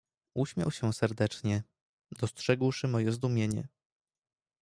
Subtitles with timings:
[0.33, 1.63] "Uśmiał się serdecznie,
[2.19, 3.67] dostrzegłszy moje zdumienie."